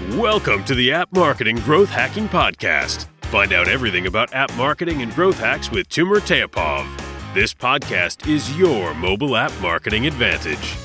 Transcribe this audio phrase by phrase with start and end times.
[0.00, 3.08] Welcome to the App Marketing Growth Hacking Podcast.
[3.22, 6.86] Find out everything about app marketing and growth hacks with Timur Teapov.
[7.34, 10.76] This podcast is your mobile app marketing advantage.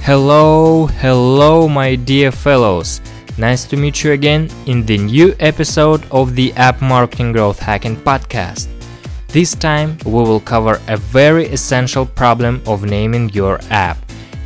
[0.00, 3.00] Hello, hello, my dear fellows.
[3.38, 7.96] Nice to meet you again in the new episode of the App Marketing Growth Hacking
[7.96, 8.68] Podcast.
[9.28, 13.96] This time we will cover a very essential problem of naming your app.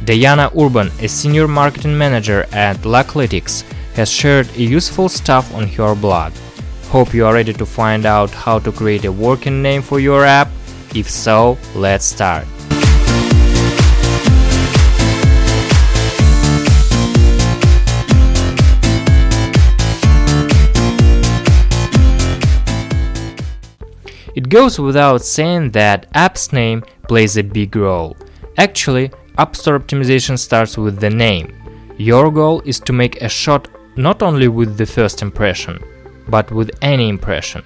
[0.04, 3.62] Diana Urban, a senior marketing manager at Localytics,
[3.94, 6.34] has shared useful stuff on her blog.
[6.88, 10.26] Hope you are ready to find out how to create a working name for your
[10.26, 10.48] app.
[10.94, 12.46] If so, let's start.
[24.34, 28.18] It goes without saying that app's name plays a big role.
[28.58, 31.52] Actually, App Store optimization starts with the name.
[31.96, 35.82] Your goal is to make a shot not only with the first impression,
[36.28, 37.64] but with any impression.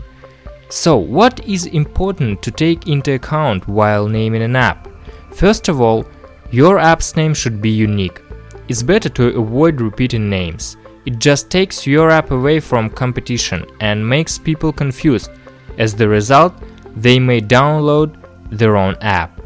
[0.70, 4.88] So, what is important to take into account while naming an app?
[5.34, 6.06] First of all,
[6.50, 8.22] your app's name should be unique.
[8.68, 10.78] It's better to avoid repeating names.
[11.04, 15.30] It just takes your app away from competition and makes people confused.
[15.76, 16.54] As the result,
[16.96, 18.16] they may download
[18.50, 19.37] their own app.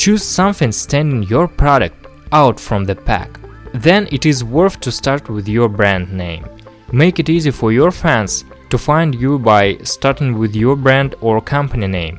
[0.00, 3.38] Choose something standing your product out from the pack.
[3.74, 6.46] Then it is worth to start with your brand name.
[6.90, 11.42] Make it easy for your fans to find you by starting with your brand or
[11.42, 12.18] company name.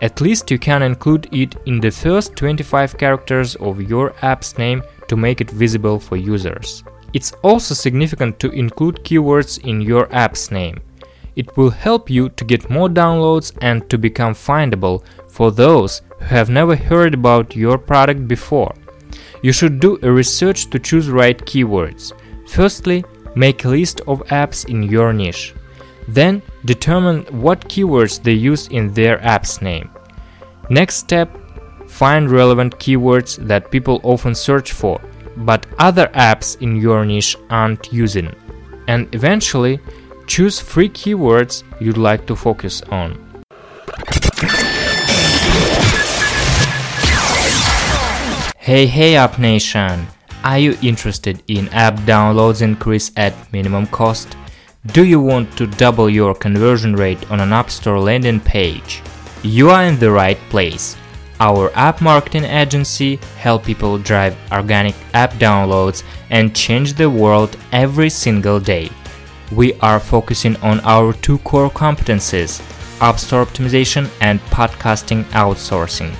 [0.00, 4.82] At least you can include it in the first 25 characters of your app's name
[5.08, 6.82] to make it visible for users.
[7.12, 10.80] It's also significant to include keywords in your app's name.
[11.36, 16.24] It will help you to get more downloads and to become findable for those who
[16.26, 18.74] have never heard about your product before.
[19.42, 22.12] You should do a research to choose right keywords.
[22.48, 25.54] Firstly, make a list of apps in your niche.
[26.08, 29.90] Then determine what keywords they use in their app's name.
[30.70, 31.30] Next step,
[31.86, 35.00] find relevant keywords that people often search for,
[35.36, 38.34] but other apps in your niche aren't using.
[38.88, 39.80] And eventually,
[40.26, 43.27] choose three keywords you'd like to focus on.
[48.68, 50.06] Hey hey App Nation!
[50.44, 54.36] Are you interested in app downloads increase at minimum cost?
[54.88, 59.00] Do you want to double your conversion rate on an App Store landing page?
[59.42, 60.98] You are in the right place.
[61.40, 68.10] Our app marketing agency help people drive organic app downloads and change the world every
[68.10, 68.90] single day.
[69.50, 72.60] We are focusing on our two core competencies,
[73.00, 76.14] App Store optimization and podcasting outsourcing.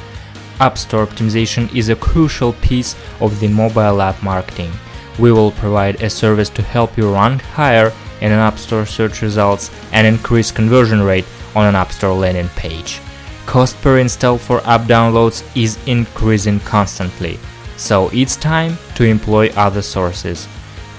[0.61, 4.73] App Store optimization is a crucial piece of the mobile app marketing.
[5.19, 9.23] We will provide a service to help you rank higher in an App Store search
[9.23, 11.25] results and increase conversion rate
[11.55, 13.01] on an App Store landing page.
[13.47, 17.39] Cost per install for app downloads is increasing constantly,
[17.77, 20.47] so it's time to employ other sources.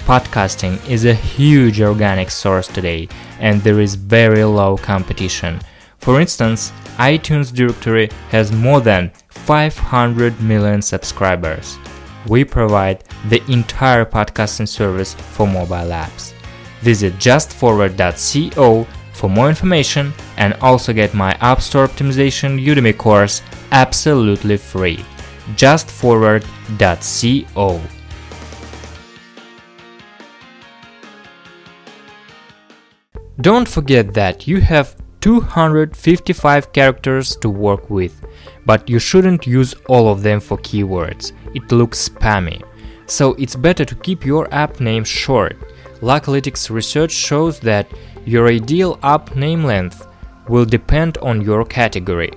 [0.05, 3.07] Podcasting is a huge organic source today,
[3.39, 5.59] and there is very low competition.
[5.99, 9.11] For instance, iTunes directory has more than
[9.49, 11.79] 500 million subscribers.
[12.27, 16.33] We provide the entire podcasting service for mobile apps.
[16.81, 24.57] Visit justforward.co for more information and also get my App Store Optimization Udemy course absolutely
[24.57, 25.03] free.
[25.55, 27.81] justforward.co.
[33.41, 38.25] Don't forget that you have 255 characters to work with,
[38.65, 41.33] but you shouldn't use all of them for keywords.
[41.53, 42.63] It looks spammy.
[43.05, 45.57] So it's better to keep your app name short.
[46.01, 47.87] Localytics research shows that
[48.25, 50.07] your ideal app name length
[50.47, 52.31] will depend on your category.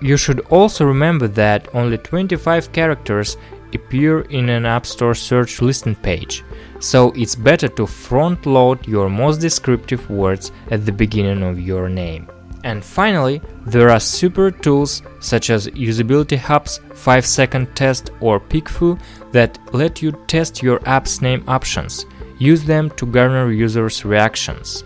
[0.00, 3.36] You should also remember that only 25 characters
[3.74, 6.44] appear in an App Store search listing page,
[6.80, 11.88] so it's better to front load your most descriptive words at the beginning of your
[11.88, 12.28] name.
[12.64, 18.98] And finally, there are super tools such as Usability Hub's 5 second test or PickFu
[19.32, 22.06] that let you test your app's name options.
[22.38, 24.82] Use them to garner users' reactions.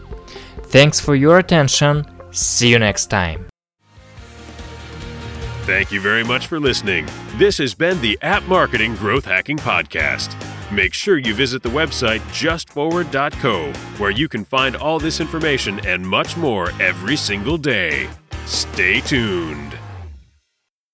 [0.65, 2.05] Thanks for your attention.
[2.33, 3.49] See you next time.
[5.69, 7.07] Thank you very much for listening.
[7.37, 10.35] This has been the App Marketing Growth Hacking Podcast.
[10.73, 16.03] Make sure you visit the website justforward.co, where you can find all this information and
[16.03, 18.09] much more every single day.
[18.47, 19.79] Stay tuned.